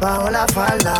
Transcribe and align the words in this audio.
bajo 0.00 0.30
la 0.30 0.46
falda. 0.48 0.94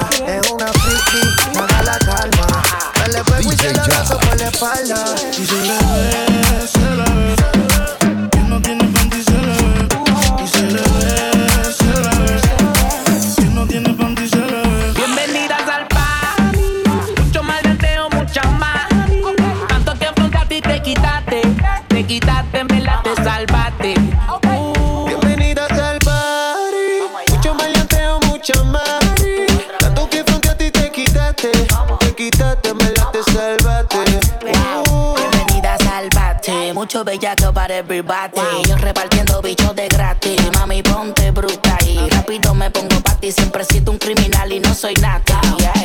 Bellaco 37.04 37.52
para 37.52 37.76
everybody. 37.76 38.40
Yo 38.66 38.76
repartiendo 38.76 39.40
bichos 39.42 39.74
de 39.76 39.88
gratis. 39.88 40.40
Mami, 40.54 40.82
ponte 40.82 41.30
bruta 41.30 41.78
y 41.86 42.08
rápido 42.08 42.54
me 42.54 42.70
pongo 42.70 43.00
pa' 43.00 43.14
ti. 43.16 43.30
Siempre 43.30 43.64
siento 43.64 43.90
un 43.92 43.98
criminal 43.98 44.50
y 44.52 44.60
no 44.60 44.74
soy 44.74 44.94
nada. 44.94 45.22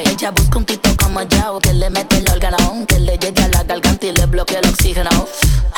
Ella 0.05 0.31
busca 0.31 0.57
un 0.57 0.65
tito 0.65 0.89
como 0.97 1.21
yo 1.23 1.59
que 1.59 1.73
le 1.73 1.89
mete 1.89 2.17
el 2.17 2.29
órgano, 2.29 2.85
que 2.87 2.99
le 2.99 3.17
llegue 3.17 3.43
a 3.43 3.47
la 3.49 3.63
garganta 3.63 4.05
y 4.05 4.13
le 4.13 4.25
bloquee 4.25 4.59
el 4.59 4.69
oxígeno. 4.69 5.09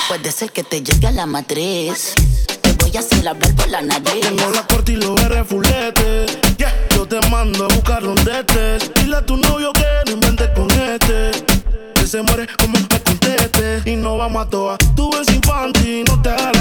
Puede 0.07 0.31
ser 0.31 0.51
que 0.51 0.63
te 0.63 0.81
llegue 0.81 1.07
a 1.07 1.11
la 1.11 1.25
matriz. 1.25 2.13
Te 2.61 2.73
voy 2.73 2.95
a 2.95 2.99
hacer 2.99 3.27
hablar 3.27 3.55
por 3.55 3.69
la 3.69 3.81
nariz. 3.81 4.21
Tengo 4.21 4.51
la 4.51 4.65
corte 4.67 4.93
y 4.93 4.95
los 4.97 5.19
fulete. 5.47 6.25
Yeah. 6.57 6.73
Yo 6.95 7.07
te 7.07 7.19
mando 7.29 7.65
a 7.65 7.67
buscar 7.67 8.03
estés. 8.03 8.93
Dile 8.95 9.17
a 9.17 9.25
tu 9.25 9.37
novio 9.37 9.73
que 9.73 9.85
no 10.05 10.11
inventes 10.13 10.49
con 10.55 10.69
este. 10.71 11.31
Que 11.95 12.07
se 12.07 12.21
muere 12.21 12.47
como 12.57 12.77
me 12.79 13.00
conteste. 13.21 13.81
Y 13.89 13.95
no 13.95 14.17
vamos 14.17 14.45
a 14.45 14.49
toa. 14.49 14.77
Tú 14.95 15.09
ves 15.11 15.33
infantil, 15.33 16.03
no 16.07 16.21
te 16.21 16.29
hagas 16.29 16.60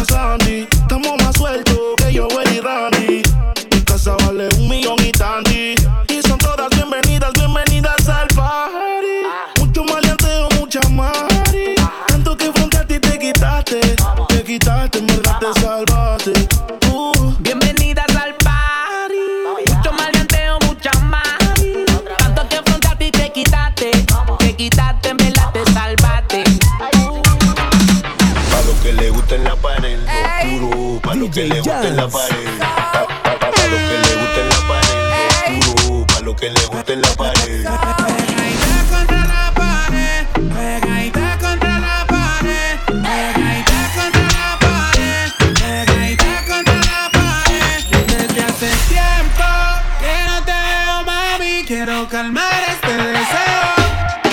quiero 51.85 52.07
calmar 52.09 52.63
este 52.69 52.93
deseo. 52.93 53.73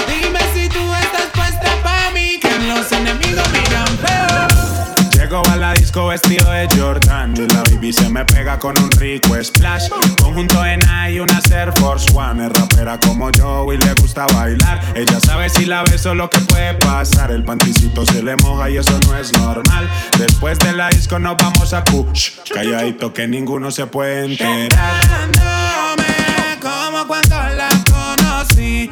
Dime 0.06 0.40
si 0.54 0.68
tú 0.68 0.94
estás 0.96 1.28
puesta 1.34 1.82
pa' 1.82 2.12
mí, 2.14 2.38
que 2.42 2.60
los 2.68 2.92
enemigos 2.92 3.48
miran 3.54 3.88
feo. 4.00 5.08
Llego 5.12 5.42
a 5.50 5.56
la 5.56 5.74
disco 5.74 6.08
vestido 6.08 6.52
de 6.52 6.68
Jordan 6.78 7.36
y 7.38 7.48
la 7.48 7.64
baby 7.64 7.94
se 7.94 8.10
me 8.10 8.26
pega 8.26 8.60
con 8.60 8.78
un 8.78 8.92
rico 8.92 9.42
splash. 9.42 9.88
Conjunto 10.22 10.66
en 10.66 10.82
y 11.10 11.20
una 11.20 11.40
Air 11.50 11.72
Force 11.80 12.12
One. 12.14 12.48
Es 12.48 12.52
rapera 12.52 13.00
como 13.00 13.32
yo 13.32 13.72
y 13.72 13.78
le 13.78 13.94
gusta 13.94 14.26
bailar. 14.34 14.82
Ella 14.94 15.20
sabe 15.22 15.50
si 15.50 15.66
la 15.66 15.84
beso 15.84 16.14
lo 16.14 16.30
que 16.30 16.40
puede 16.40 16.74
pasar. 16.74 17.32
El 17.32 17.46
panticito 17.46 18.06
se 18.06 18.24
le 18.24 18.36
moja 18.38 18.70
y 18.70 18.76
eso 18.76 19.00
no 19.08 19.18
es 19.18 19.32
normal. 19.40 19.90
Después 20.18 20.60
de 20.60 20.74
la 20.74 20.90
disco 20.90 21.18
nos 21.18 21.38
vamos 21.38 21.74
a 21.74 21.86
push. 21.86 22.32
Calladito 22.54 23.14
que 23.14 23.26
ninguno 23.26 23.72
se 23.72 23.88
puede 23.88 24.26
enterar. 24.26 24.98
Como 26.68 27.08
cuando 27.08 27.38
la 27.56 27.70
conocí 27.90 28.92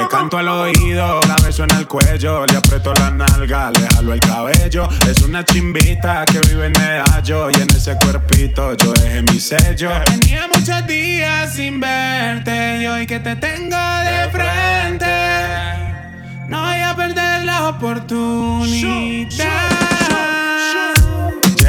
Le 0.00 0.08
canto 0.08 0.38
al 0.38 0.48
oído, 0.48 1.20
la 1.28 1.36
beso 1.44 1.64
en 1.64 1.72
el 1.72 1.86
cuello, 1.86 2.46
le 2.46 2.56
aprieto 2.56 2.94
la 2.94 3.10
nalga, 3.10 3.70
le 3.70 3.86
jalo 3.94 4.14
el 4.14 4.20
cabello. 4.20 4.88
Es 5.06 5.20
una 5.20 5.44
chimbita 5.44 6.24
que 6.24 6.40
vive 6.48 6.66
en 6.66 6.72
Medallo 6.72 7.50
y 7.50 7.54
en 7.56 7.68
ese 7.68 7.94
cuerpito 7.96 8.74
yo 8.78 8.94
dejé 8.94 9.20
mi 9.20 9.38
sello. 9.38 9.90
Tenía 10.06 10.48
muchos 10.54 10.86
días 10.86 11.52
sin 11.52 11.80
verte 11.80 12.78
y 12.80 12.86
hoy 12.86 13.06
que 13.06 13.20
te 13.20 13.36
tengo 13.36 13.76
de 13.76 14.30
frente 14.30 15.06
No 16.48 16.62
voy 16.62 16.80
a 16.80 16.96
perder 16.96 17.44
la 17.44 17.68
oportunidad 17.68 19.28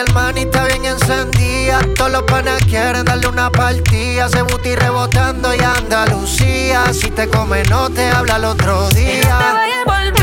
hermanita 0.00 0.64
bien 0.64 0.84
encendida. 0.84 1.80
Todos 1.96 2.12
los 2.12 2.22
panas 2.24 2.62
quieren 2.64 3.04
darle 3.04 3.28
una 3.28 3.50
partida. 3.50 4.28
Se 4.28 4.42
buti 4.42 4.74
rebotando 4.74 5.54
y 5.54 5.60
Andalucía. 5.60 6.92
Si 6.92 7.10
te 7.10 7.28
come, 7.28 7.62
no 7.64 7.90
te 7.90 8.08
habla 8.08 8.36
el 8.36 8.44
otro 8.44 8.88
te 8.90 10.19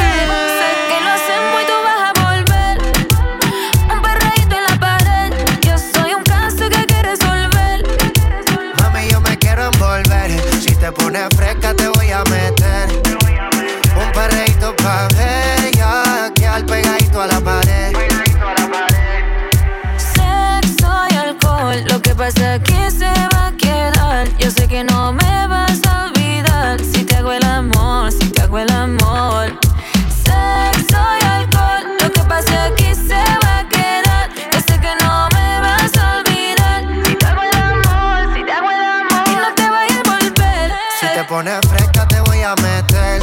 pones 41.37 41.59
fresca 41.69 42.07
te 42.07 42.19
voy 42.21 42.41
a 42.41 42.55
meter. 42.55 43.21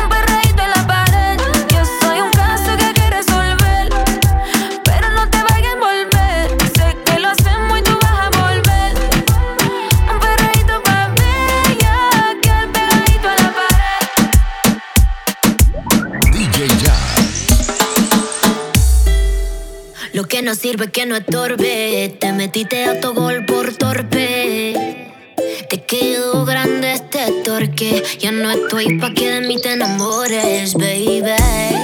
Un 0.00 0.08
perreíto 0.08 0.62
en 0.62 0.70
la 0.70 0.86
pared, 0.86 1.36
yo 1.74 1.84
soy 2.00 2.20
un 2.20 2.30
caso 2.30 2.76
que 2.76 2.84
hay 2.84 2.94
que 2.94 3.10
resolver. 3.10 3.88
Pero 4.84 5.10
no 5.10 5.28
te 5.28 5.38
vayas 5.42 5.66
a 5.66 5.72
envolver, 5.72 6.56
sé 6.76 6.96
que 7.04 7.18
lo 7.18 7.30
hacemos 7.30 7.80
y 7.80 7.82
tú 7.82 7.98
vas 8.00 8.18
a 8.20 8.30
volver. 8.40 8.92
Un 10.12 10.18
perreíto 10.20 10.80
para 10.84 11.08
mí, 11.08 11.76
ya 11.80 11.98
que 12.40 12.50
el 12.60 12.68
pegadito 12.70 13.28
en 13.34 13.38
la 13.44 13.50
pared. 13.58 14.02
DJ. 16.30 16.56
Lo 20.12 20.22
que 20.28 20.42
no 20.42 20.54
sirve 20.54 20.84
es 20.84 20.92
que 20.92 21.06
no 21.06 21.16
estorbe, 21.16 22.16
te 22.20 22.32
metiste 22.32 22.84
a 22.84 23.00
tu 23.00 23.12
gol 23.12 23.44
por 23.44 23.74
torpe 23.74 24.81
que 27.82 28.18
ya 28.18 28.30
no 28.30 28.50
estoy 28.50 28.98
pa' 28.98 29.12
que 29.12 29.28
de 29.28 29.40
mí 29.40 29.60
te 29.60 29.72
enamores, 29.72 30.74
baby. 30.74 31.81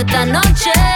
esta 0.00 0.24
noche. 0.24 0.89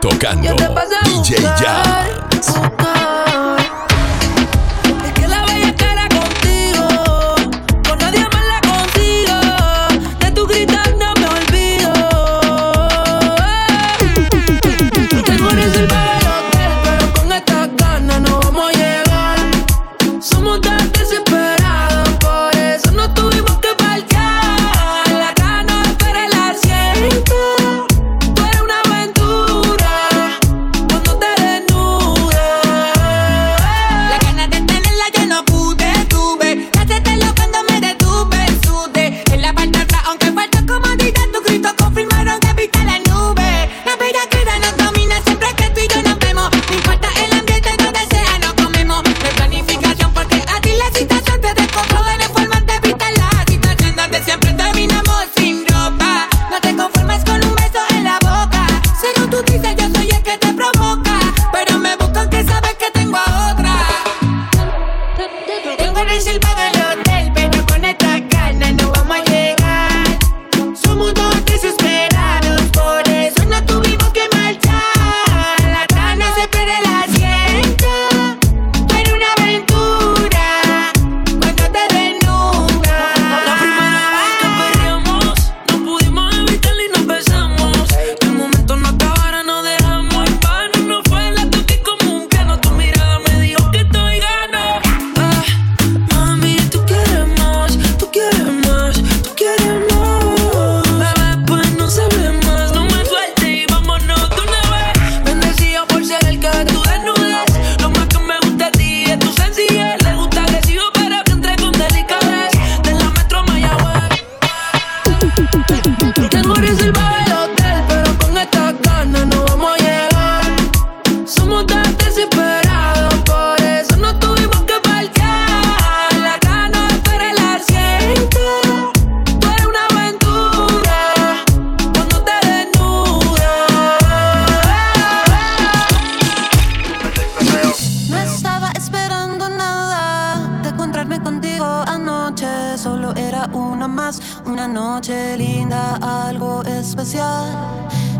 Tocando. 0.00 0.54
DJ 1.04 1.42
Jazz. 1.56 3.07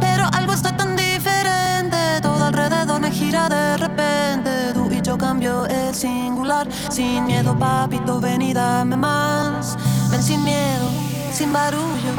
Pero 0.01 0.25
algo 0.33 0.53
está 0.53 0.77
tan 0.77 0.97
diferente, 0.97 1.97
todo 2.23 2.45
alrededor 2.45 3.01
me 3.01 3.11
gira 3.11 3.49
de 3.49 3.77
repente. 3.77 4.73
Tú 4.75 4.91
y 4.91 5.01
yo 5.03 5.17
cambio 5.17 5.67
el 5.67 5.95
singular. 5.95 6.69
Sin 6.91 7.27
miedo, 7.27 7.59
papito, 7.59 8.21
ven 8.21 8.43
y 8.43 8.53
dame 8.53 8.97
más. 8.97 9.77
Ven 10.11 10.23
sin 10.23 10.43
miedo, 10.45 10.89
sin 11.33 11.53
barullo. 11.53 12.13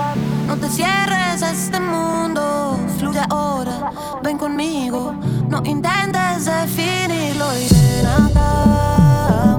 No 0.47 0.55
te 0.57 0.69
cierres 0.69 1.43
a 1.43 1.51
este 1.51 1.79
mundo, 1.79 2.79
fluye 2.97 3.21
ahora, 3.29 3.91
ven 4.23 4.37
conmigo. 4.37 5.13
No 5.47 5.61
intentes 5.65 6.45
definirlo 6.45 7.45
y 7.55 7.67
de 7.67 8.03
nada. 8.03 9.58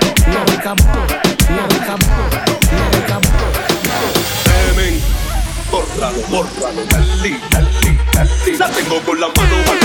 Por 5.71 5.87
la, 5.99 6.11
dale, 6.91 7.39
dale, 7.51 7.99
dale. 8.13 8.57
La 8.57 8.69
tengo 8.69 8.99
con 9.01 9.19
la 9.19 9.27
mano 9.27 9.80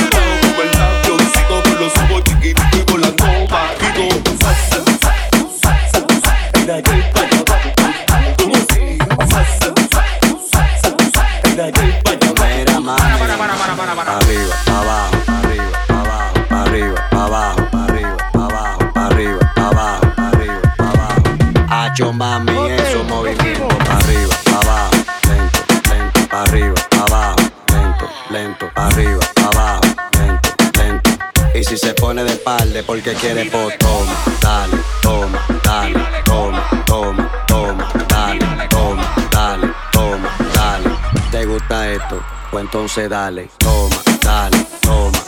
hecho, 21.97 22.13
mami, 22.13 22.53
eso 22.73 23.05
movimiento. 23.05 23.69
Pa' 23.69 23.97
arriba, 23.97 24.35
pa' 24.45 24.61
abajo, 24.61 24.91
lento, 25.29 25.61
lento, 25.91 26.29
pa' 26.29 26.43
arriba, 26.43 26.75
pa' 26.91 27.05
abajo, 27.05 27.37
lento, 27.73 28.09
lento, 28.31 28.71
pa' 28.75 28.87
arriba, 28.89 29.21
pa' 29.35 29.49
abajo, 29.49 29.81
lento, 30.19 30.49
lento. 30.79 31.11
Y 31.55 31.65
si 31.65 31.79
se 31.79 31.95
pone 31.95 32.25
de 32.25 32.37
palde 32.37 32.83
porque 32.83 33.15
quiere, 33.15 33.47
pues 33.47 33.79
toma, 33.79 34.13
dale, 34.43 34.77
toma, 35.01 35.47
dale, 35.65 35.95
toma, 36.25 36.63
toma, 36.85 37.45
toma, 37.47 37.93
dale, 38.09 38.45
toma, 38.69 39.15
dale, 39.31 39.73
toma, 39.93 40.37
dale. 40.55 40.91
¿Te 41.31 41.47
gusta 41.47 41.89
esto? 41.89 42.23
Pues 42.51 42.65
entonces 42.65 43.09
dale, 43.09 43.49
toma, 43.59 43.97
dale, 44.23 44.67
toma, 44.83 45.19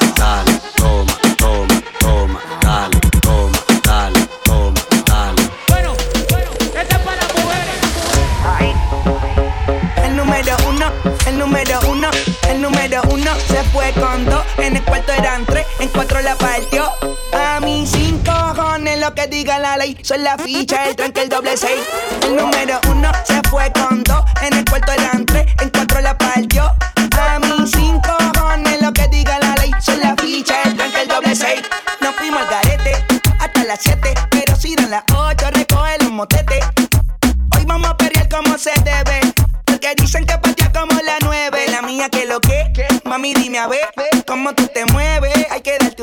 En 14.59 14.77
el 14.77 14.85
cuarto 14.85 15.13
eran 15.13 15.47
tres, 15.47 15.67
en 15.79 15.89
cuatro 15.89 16.21
la 16.21 16.35
partió. 16.37 16.85
A 17.33 17.59
mí 17.61 17.87
sin 17.87 18.19
cojones 18.23 19.01
lo 19.01 19.15
que 19.15 19.27
diga 19.29 19.59
la 19.59 19.79
ley. 19.79 19.97
Son 20.03 20.23
la 20.23 20.37
ficha, 20.37 20.85
el 20.85 20.95
tranque, 20.95 21.23
el 21.23 21.31
doble 21.31 21.57
seis. 21.57 21.81
El 22.23 22.37
número 22.37 22.81
uno 22.91 23.11
se 23.25 23.41
fue 23.49 23.73
con 23.73 24.05
dos. 24.05 24.25
En 24.43 24.59
el 24.59 24.65
cuarto 24.67 24.93
eran 24.93 25.25
tres, 25.25 25.47
en 25.63 25.71
cuatro 25.71 26.03
la 26.03 26.19
partió. 26.19 26.78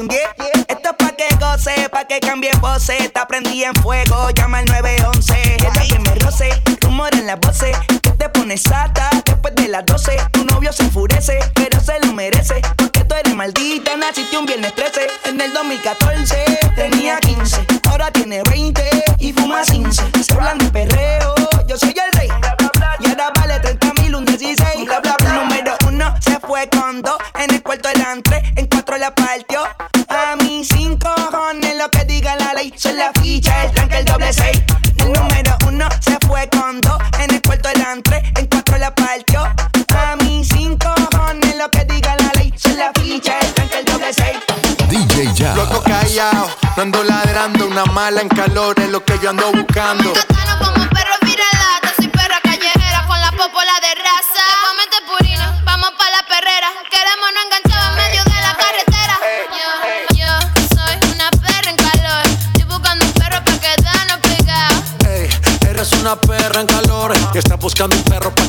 Hay 0.06 0.10
que 0.10 0.22
darte 0.22 0.42
un 0.42 0.54
10. 0.54 0.66
Esto 0.68 0.90
es 0.90 0.96
pa' 0.96 1.16
que 1.16 1.36
goce, 1.40 1.90
pa' 1.90 2.06
que 2.06 2.20
cambie 2.20 2.52
voces. 2.62 3.00
Está 3.02 3.28
prendida 3.28 3.68
en 3.68 3.76
fuego, 3.76 4.30
llama 4.32 4.60
al 4.60 4.66
911. 4.66 5.56
Ella 5.56 5.72
que 5.88 6.00
me 6.00 6.16
roce, 6.16 6.50
rumor 6.82 7.10
en 7.14 7.26
las 7.26 7.40
voces. 7.40 7.76
Que 8.02 8.12
te 8.12 8.30
pones 8.30 8.62
sata 8.62 9.10
después 9.26 9.56
de 9.56 9.68
las 9.68 9.86
12. 9.86 10.18
Tu 10.32 10.46
novio 10.46 10.72
se 10.74 10.84
enfurece, 10.84 11.40
pero 11.56 11.80
se 11.80 12.00
lo 12.06 12.14
merece. 12.14 12.62
Porque 12.78 13.04
tú 13.04 13.16
eres 13.16 13.36
maldita, 13.36 13.96
naciste 13.98 14.38
un 14.38 14.46
viernes 14.46 14.74
13. 14.76 15.08
En 15.26 15.42
el 15.42 15.54
2014 15.54 16.60
tenía 16.76 17.20
15, 17.20 17.66
ahora 17.90 18.12
tiene 18.12 18.44
20 18.44 18.84
y 19.20 19.34
fuma 19.34 19.64
15. 19.64 20.04
Se 20.24 20.34
hablan 20.34 20.58
de 20.60 20.66
perreo, 20.66 21.36
yo 21.68 21.78
soy 21.78 21.90
el 21.90 22.20
rey. 22.20 22.30
Y 23.00 23.10
ahora 23.10 23.32
vale 23.36 23.60
30 23.60 23.94
mil, 24.02 24.16
un 24.16 24.26
16. 24.26 24.86
Bla, 24.86 25.00
bla, 25.00 25.16
bla. 25.20 25.34
Número 25.34 25.76
uno 25.88 26.16
se 26.22 26.40
fue 26.40 26.70
con 26.70 27.02
dos. 27.02 27.18
En 27.36 27.54
el 27.54 27.62
cuarto 27.64 27.90
eran 27.90 28.22
tres, 28.22 28.44
Son 32.78 32.98
la 32.98 33.12
ficha, 33.22 33.64
el 33.64 33.72
tranque, 33.72 34.00
el 34.00 34.06
doble 34.06 34.34
seis. 34.34 34.62
El 34.98 35.14
número 35.14 35.58
uno 35.68 35.88
se 36.02 36.18
fue 36.28 36.48
con 36.50 36.82
dos. 36.82 36.98
En 37.20 37.34
el 37.34 37.42
cuarto 37.42 37.70
eran 37.70 38.02
tres, 38.04 38.24
en 38.38 38.48
cuatro 38.48 38.78
la 38.78 38.94
partió. 38.94 39.44
A 39.44 40.16
mí 40.18 40.44
sin 40.44 40.78
cojones 40.78 41.56
lo 41.58 41.70
que 41.70 41.86
diga 41.86 42.16
la 42.20 42.32
ley. 42.40 42.54
Son 42.58 42.78
la 42.78 42.92
ficha, 43.00 43.40
el 43.40 43.54
tranque, 43.54 43.80
el 43.80 43.86
doble 43.86 44.14
seis. 44.14 44.38
DJ 44.90 45.34
Jazz. 45.34 45.56
Loco 45.56 45.82
callado, 45.84 46.50
no 46.76 46.84
ando 46.84 47.04
ladrando, 47.04 47.68
una 47.68 47.86
mala 47.86 48.22
en 48.22 48.30
calor 48.30 48.78
es 48.80 48.90
lo 48.90 49.04
que 49.04 49.18
yo 49.20 49.30
ando 49.30 49.52
buscando. 49.54 50.14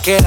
Yo 0.06 0.14
soy 0.14 0.22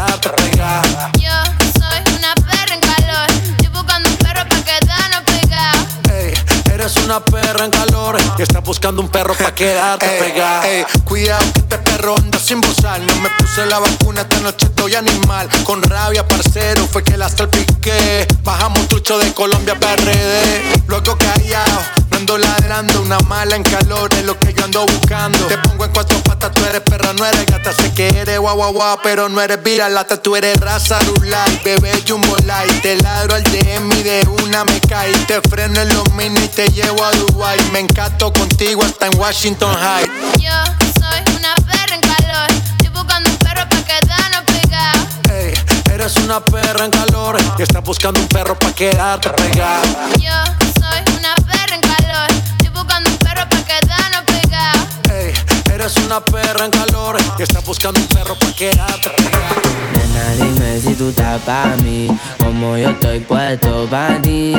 una 2.18 2.34
perra 2.36 2.74
en 2.74 2.82
calor. 2.82 3.32
Estoy 3.32 3.70
buscando 3.70 4.10
un 4.10 4.18
perro 4.18 4.44
pa' 4.50 4.62
quedarnos 4.62 5.22
pegados. 5.22 5.88
Ey, 6.12 6.34
eres 6.74 6.98
una 6.98 7.24
perra 7.24 7.64
en 7.64 7.72
calor 7.72 8.18
y 8.38 8.42
estás 8.42 8.62
buscando 8.62 9.02
un 9.02 9.08
perro 9.08 9.34
pa' 9.36 9.56
quedarte 9.56 10.06
pegada. 10.06 10.68
Ey, 10.68 10.86
cuidado 11.06 11.46
que 11.54 11.60
este 11.62 11.78
perro 11.78 12.18
anda 12.18 12.38
sin 12.40 12.60
bozar. 12.60 13.00
No 13.00 13.16
me 13.22 13.30
puse 13.30 13.66
la 13.68 13.80
vacuna, 13.80 14.24
esta 14.24 14.42
noche 14.42 14.66
estoy 14.66 14.96
animal. 14.96 15.48
Con 15.64 15.82
rabia, 15.82 16.28
parcero, 16.28 16.86
fue 16.86 17.02
que 17.02 17.16
la 17.16 17.30
salpiqué. 17.30 18.28
Bajamos 18.44 18.86
trucho 18.90 19.18
de 19.18 19.34
Colombia 19.34 19.80
PRD. 19.80 20.84
Luego 20.88 21.18
callado, 21.18 21.80
ando 22.20 22.38
ladrando. 22.38 23.02
Una 23.02 23.20
mala 23.20 23.56
en 23.56 23.64
calor 23.64 24.10
es 24.14 24.26
lo 24.26 24.38
que 24.38 24.54
yo 24.54 24.64
ando 24.64 24.86
buscando. 24.86 25.48
Te 25.48 25.58
pongo 25.58 25.86
en 25.86 25.92
cuatro 25.92 26.18
patas, 26.24 26.52
tú 26.52 26.64
eres 26.66 26.82
perra, 26.82 27.14
no 27.14 27.26
eres 27.26 27.46
gata. 27.46 27.74
Sé 27.74 27.94
que 27.94 28.08
eres 28.10 28.40
guau 28.40 28.56
guau 28.56 28.74
guau, 28.74 29.00
pero 29.02 29.30
no 29.30 29.42
eres 29.42 29.62
viralata. 29.64 30.22
Tú 30.22 30.36
eres 30.36 30.60
raza 30.60 31.00
rulay, 31.00 31.62
bebé 31.64 32.04
jumbo 32.08 32.36
light. 32.46 32.82
Te 32.82 32.98
ladro 32.98 33.36
al 33.36 33.44
DM 33.44 33.92
y 33.94 34.04
de 34.04 34.28
una 34.44 34.66
me 34.66 34.80
caí. 34.82 35.14
Te 35.28 35.42
freno 35.50 35.82
en 35.82 35.94
los 35.96 36.12
mini 36.14 36.40
y 36.40 36.48
te 36.48 36.68
llevo 36.70 37.04
a 37.04 37.12
Dubai. 37.12 37.60
Me 37.72 37.80
encanto 37.80 38.32
contigo 38.34 38.84
hasta 38.84 39.08
en 39.08 39.18
Washington 39.18 39.76
High. 39.76 40.06
Yo 40.40 40.52
soy 41.00 41.36
una 41.38 41.56
perra 41.56 41.96
en 41.96 42.02
calor. 42.02 42.50
Estoy 42.72 42.90
buscando 42.90 43.30
un 43.30 43.38
perro 43.38 43.68
pa' 43.70 43.84
quedarnos 43.86 44.44
pegados. 44.46 45.08
Ey, 45.32 45.54
eres 45.94 46.16
una 46.18 46.44
perra 46.44 46.86
en 46.86 46.92
calor 46.92 47.38
y 47.58 47.62
estás 47.62 47.84
buscando 47.84 48.20
un 48.20 48.28
perro 48.28 48.58
pa' 48.60 48.74
quedarte 48.74 49.30
pegada. 49.30 50.10
Yo 50.18 50.34
soy 50.80 51.18
una 51.18 51.36
eres 55.90 56.06
una 56.06 56.24
perra 56.24 56.66
en 56.66 56.72
calor 56.72 57.18
y 57.38 57.42
estás 57.42 57.64
buscando 57.66 58.00
un 58.00 58.08
perro 58.08 58.36
pa' 58.36 58.48
pegada. 58.58 58.98
Nena, 59.94 60.36
dime 60.36 60.80
si 60.80 60.94
tú 60.94 61.10
estás 61.10 61.42
pa' 61.42 61.76
mí, 61.84 62.08
como 62.38 62.78
yo 62.78 62.90
estoy 62.90 63.20
puesto 63.20 63.88
pa' 63.90 64.22
ti. 64.22 64.54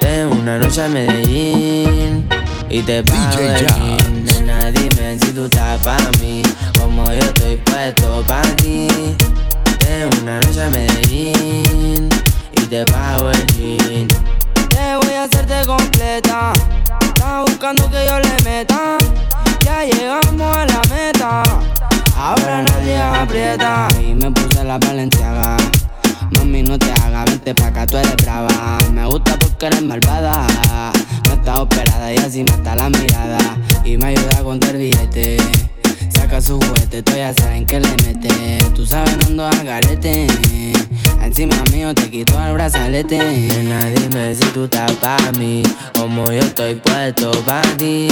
De 0.00 0.26
una 0.26 0.58
noche 0.58 0.82
a 0.82 0.88
Medellín 0.88 2.28
y 2.68 2.82
te 2.82 3.02
pago 3.02 3.38
el. 3.38 4.24
Nena, 4.24 4.70
dime 4.70 5.18
si 5.18 5.32
tú 5.32 5.44
estás 5.44 5.80
pa' 5.82 5.96
mí, 6.20 6.42
como 6.78 7.06
yo 7.06 7.20
estoy 7.20 7.56
puesto 7.56 8.22
pa' 8.26 8.42
ti. 8.56 8.88
De 9.78 10.08
una 10.20 10.40
noche 10.40 10.62
a 10.62 10.70
Medellín 10.70 12.08
y 12.52 12.60
te 12.62 12.84
pago 12.86 13.30
el 13.30 13.46
jean. 13.54 14.08
Te 14.68 14.96
voy 14.96 15.14
a 15.14 15.24
hacerte 15.24 15.64
completa. 15.66 16.52
Estás 17.00 17.44
buscando 17.46 17.90
que 17.90 18.06
yo 18.06 18.18
le 18.18 18.42
meta. 18.44 18.98
Ya 19.64 19.84
llegamos 19.84 20.56
a 20.56 20.66
la 20.66 20.82
meta. 20.94 21.42
Ahora 22.16 22.62
nadie 22.62 23.00
aprieta. 23.00 23.88
Y 24.00 24.14
me 24.14 24.30
puse 24.30 24.62
la 24.62 24.78
valenciaga. 24.78 25.56
Mami, 26.36 26.62
no 26.62 26.78
te 26.78 26.92
hagas, 26.92 27.24
vente 27.26 27.54
pa' 27.54 27.68
acá, 27.68 27.86
tú 27.86 27.96
eres 27.96 28.16
brava. 28.16 28.78
Me 28.92 29.06
gusta 29.06 29.38
porque 29.38 29.66
eres 29.66 29.82
malvada. 29.82 30.46
No 31.26 31.34
está 31.34 31.62
operada 31.62 32.12
y 32.12 32.16
así 32.18 32.44
mata 32.44 32.76
la 32.76 32.90
mirada. 32.90 33.38
Y 33.84 33.96
me 33.96 34.08
ayuda 34.08 34.42
con 34.42 34.62
el 34.62 34.76
billete. 34.76 35.38
Saca 36.10 36.40
su 36.40 36.60
juguete, 36.60 37.02
tú 37.02 37.12
ya 37.16 37.32
saben 37.32 37.66
que 37.66 37.80
le 37.80 37.88
mete. 38.04 38.58
Tú 38.74 38.86
sabes, 38.86 39.16
ando 39.26 39.46
al 39.46 39.64
garete. 39.64 40.26
Encima 41.22 41.56
mío 41.72 41.94
te 41.94 42.10
quito 42.10 42.38
el 42.44 42.52
brazalete. 42.52 43.18
Nena, 43.18 43.86
dime 43.86 44.34
si 44.34 44.44
tú 44.48 44.64
estás 44.64 44.92
pa' 44.92 45.32
mí. 45.38 45.62
Como 45.98 46.26
yo 46.26 46.40
estoy 46.40 46.74
puesto 46.74 47.30
pa' 47.44 47.62
ti. 47.78 48.08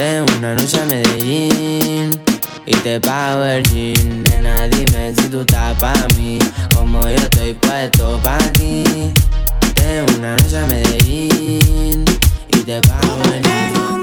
De 0.00 0.22
una 0.38 0.54
noche 0.54 0.80
a 0.80 0.86
Medellín 0.86 2.18
y 2.64 2.72
te 2.76 2.98
pago 3.00 3.44
el 3.44 3.62
jean. 3.64 4.22
Nena, 4.22 4.66
dime 4.68 5.14
si 5.14 5.28
tú 5.28 5.40
estás 5.40 5.78
pa' 5.78 5.92
mí, 6.16 6.38
como 6.74 7.02
yo 7.02 7.16
estoy 7.16 7.52
puesto 7.52 8.18
pa' 8.22 8.38
ti. 8.54 8.82
De 9.74 10.02
una 10.16 10.36
noche 10.36 10.56
a 10.56 10.66
Medellín 10.68 12.06
y 12.48 12.58
te 12.60 12.80
pago 12.80 13.20
el 13.24 13.42
jean. 13.42 13.99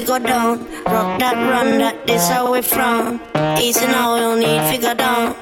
To 0.00 0.06
go 0.06 0.18
down. 0.18 0.58
Rock 0.84 1.18
that, 1.20 1.36
run 1.36 1.78
that, 1.78 2.06
this 2.06 2.28
how 2.28 2.52
we 2.52 2.60
from. 2.60 3.20
Easy 3.58 3.86
now, 3.86 4.16
no 4.16 4.36
need 4.36 4.60
to 4.72 4.78
go 4.82 4.92
down. 4.94 5.34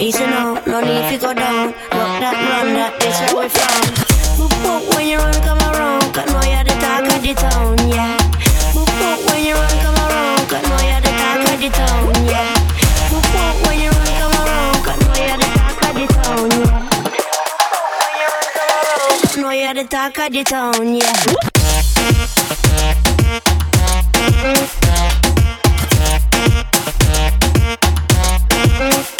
Easy 0.00 0.24
now, 0.26 0.62
no 0.66 0.80
need 0.80 1.10
to 1.10 1.18
go 1.18 1.34
down. 1.34 1.74
Rock 1.90 2.20
that, 2.22 2.36
run 2.50 2.74
that, 2.78 2.94
this 3.00 3.18
how 3.18 3.40
we 3.40 3.48
from. 3.48 3.82
Boop 4.38 4.54
boop 4.62 4.94
when 4.94 5.08
you 5.08 5.18
run, 5.18 5.34
come 5.42 5.58
around, 5.58 6.14
cause 6.14 6.26
know 6.30 6.42
you're 6.46 6.62
the 6.62 6.74
talk 6.78 7.02
of 7.02 7.18
the 7.18 7.34
town, 7.34 7.74
yeah. 7.90 8.16
Boop 8.70 8.86
boop 8.86 9.18
when 9.26 9.42
you 9.42 9.54
run, 9.58 9.74
come 9.82 9.98
around, 9.98 10.46
cause 10.46 10.62
know 10.70 10.78
you're 10.86 11.02
the 11.02 11.10
talk 11.18 11.42
of 11.50 11.58
the 11.58 11.68
town, 11.74 12.14
yeah. 12.30 12.54
Boop 13.10 13.26
boop 13.34 13.54
when 13.66 13.76
you 13.82 13.90
run, 13.90 14.10
come 14.22 14.38
around, 14.38 14.78
cause 14.86 15.02
know 15.02 15.18
you're 15.18 15.34
the 15.42 15.50
talk 15.58 15.82
of 15.82 15.94
the 15.98 16.06
town, 16.14 16.46
yeah. 16.62 16.86
Know 19.42 19.50
you're 19.50 19.74
the 19.74 19.82
talk 19.84 20.18
of 20.18 20.30
the 20.30 20.44
town, 20.44 20.94
yeah. 20.94 21.57
Thank 28.78 29.17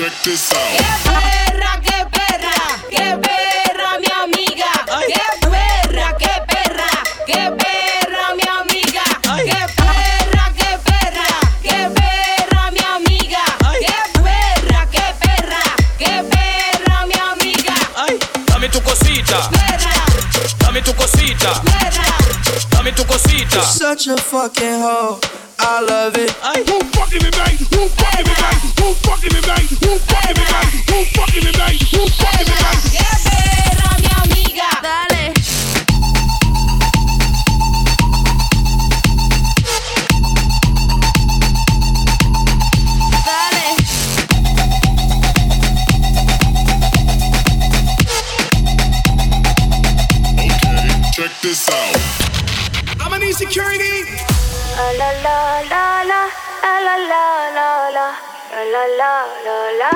Check 0.00 0.12
this 0.24 0.50
out. 0.54 0.80
perra, 1.04 1.78
qué 1.82 2.06
perra, 2.10 2.56
qué 2.88 3.18
perra, 3.20 3.98
mi 3.98 4.08
amiga. 4.24 4.72
Qué 5.06 5.20
perra, 5.46 6.16
qué 6.16 6.32
perra, 6.48 6.90
qué 7.26 7.52
perra, 7.60 8.34
mi 8.34 8.42
amiga. 8.48 9.04
Qué 9.44 9.60
perra, 9.76 10.52
qué 10.56 10.78
perra, 10.88 11.28
qué 11.62 11.90
perra, 11.92 12.70
mi 12.70 12.80
amiga. 12.80 13.44
Qué 13.78 14.22
perra, 14.22 14.86
qué 14.90 15.04
perra, 15.20 15.62
qué 15.98 16.24
perra, 16.32 17.04
mi 17.04 17.18
amiga. 17.32 17.74
Dame 18.46 18.70
tu 18.70 18.80
cosita. 18.80 19.50
Dame 20.60 20.80
tu 20.80 20.94
cosita. 20.94 21.62
Dame 22.70 22.92
tu 22.92 23.04
cosita. 23.04 23.60
Such 23.60 24.08
a 24.08 24.16
fucking 24.16 24.80
hoe. 24.80 25.39
I 25.62 25.80
love 25.82 26.16
it. 26.16 26.30
Who 26.30 26.80
fucking 26.90 27.22
me, 27.22 27.30
babe? 27.30 27.60
Who 27.68 27.88
fucking 27.88 28.24
me, 28.26 28.32
babe? 28.32 28.60
Who 28.80 28.94
fucking 29.04 29.32
me, 29.34 29.40
babe? 29.44 29.68
Who 29.84 29.98
fucking 30.08 30.36
me, 30.36 30.44
babe? 30.48 30.72
Who 30.88 31.04
fucking 31.14 31.44
me, 31.44 31.52
babe? 31.52 31.80
Who 31.92 32.00
fucking 32.16 32.48
me, 32.48 32.56
babe? 32.56 32.80
Yeah, 32.96 33.12
baby. 33.28 34.56
Dales. 34.80 35.36
Dales. 43.26 43.90
Okay, 50.40 50.88
check 51.12 51.32
this 51.42 51.68
out. 51.68 52.00
I'm 53.00 53.12
an 53.12 53.22
insecurity 53.22 54.39
la 54.80 54.92
la 54.92 55.60
la 55.72 56.02
la 56.10 56.22
la 56.72 56.72
la 56.80 56.96
la 57.10 57.26
la 57.56 57.68
la 57.94 58.06
la 58.72 58.84
la 58.98 59.12
la 59.44 59.58
la 59.80 59.90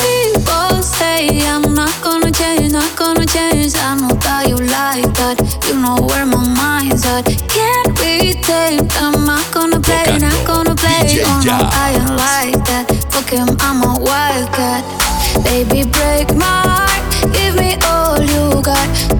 People 0.00 0.82
say 0.82 1.40
I'm 1.46 1.74
not 1.74 1.94
gonna 2.02 2.30
change, 2.30 2.72
not 2.72 2.94
gonna 2.96 3.26
change. 3.26 3.74
I 3.76 3.96
know 3.96 4.14
that 4.24 4.48
you 4.48 4.56
like 4.56 5.08
that. 5.18 5.36
You 5.66 5.80
know 5.80 5.96
where 6.08 6.26
my 6.26 6.42
mind's 6.60 7.04
at. 7.06 7.24
Can't 7.48 7.90
be 7.98 8.34
tamed. 8.42 8.92
I'm 8.96 9.24
not 9.24 9.46
gonna 9.52 9.80
play, 9.80 10.18
not 10.18 10.46
gonna 10.46 10.74
play. 10.74 11.24
Oh 11.24 11.42
no, 11.44 11.56
I 11.72 11.96
ain't 11.96 12.16
like 12.24 12.60
that. 12.68 12.84
Fuck 13.10 13.30
him, 13.30 13.48
I'm 13.60 13.82
a 13.82 13.98
wildcat. 13.98 14.84
Baby, 15.44 15.88
break 15.90 16.28
my 16.36 16.60
heart. 16.68 17.02
Give 17.32 17.54
me 17.56 17.76
all 17.88 18.20
you 18.20 18.62
got. 18.62 19.19